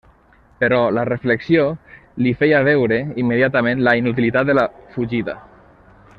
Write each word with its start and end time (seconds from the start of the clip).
Però 0.61 0.77
la 0.97 1.03
reflexió 1.09 1.65
li 2.27 2.33
feia 2.39 2.63
veure 2.69 2.99
immediatament 3.25 3.85
la 3.89 3.95
inutilitat 4.01 4.51
de 4.51 4.57
la 4.61 4.65
fugida. 4.97 5.39